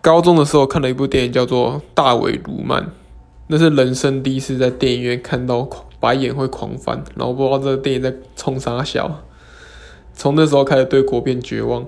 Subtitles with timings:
[0.00, 2.82] 高中的时候看了一部电影叫做《大伟卢曼》，
[3.48, 5.68] 那是人生第一次在电影院看到
[6.00, 9.22] 白眼会狂翻，然后不知道这个电影在冲啥笑。
[10.14, 11.84] 从那时候开始对国片绝望，